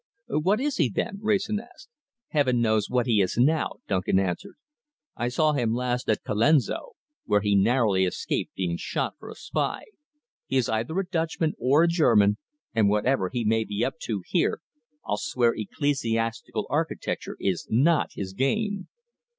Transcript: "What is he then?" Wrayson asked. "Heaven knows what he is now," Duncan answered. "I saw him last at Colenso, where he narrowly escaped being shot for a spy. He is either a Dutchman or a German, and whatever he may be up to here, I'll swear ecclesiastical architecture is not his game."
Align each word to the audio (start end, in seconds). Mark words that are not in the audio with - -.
"What 0.29 0.59
is 0.59 0.77
he 0.77 0.89
then?" 0.89 1.19
Wrayson 1.21 1.59
asked. 1.59 1.87
"Heaven 2.29 2.59
knows 2.59 2.89
what 2.89 3.05
he 3.05 3.21
is 3.21 3.37
now," 3.37 3.73
Duncan 3.87 4.17
answered. 4.17 4.55
"I 5.15 5.27
saw 5.27 5.53
him 5.53 5.75
last 5.75 6.09
at 6.09 6.23
Colenso, 6.23 6.93
where 7.25 7.41
he 7.41 7.55
narrowly 7.55 8.05
escaped 8.05 8.55
being 8.55 8.77
shot 8.77 9.13
for 9.19 9.29
a 9.29 9.35
spy. 9.35 9.83
He 10.47 10.57
is 10.57 10.67
either 10.67 10.97
a 10.97 11.05
Dutchman 11.07 11.53
or 11.59 11.83
a 11.83 11.87
German, 11.87 12.39
and 12.73 12.89
whatever 12.89 13.29
he 13.29 13.45
may 13.45 13.63
be 13.63 13.85
up 13.85 13.99
to 13.99 14.23
here, 14.25 14.61
I'll 15.05 15.17
swear 15.17 15.53
ecclesiastical 15.55 16.65
architecture 16.67 17.37
is 17.39 17.67
not 17.69 18.13
his 18.15 18.33
game." 18.33 18.87